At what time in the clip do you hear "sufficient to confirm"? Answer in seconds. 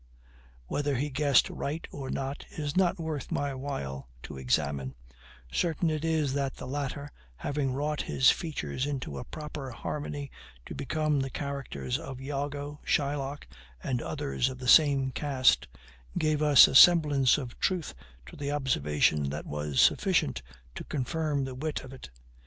19.79-21.43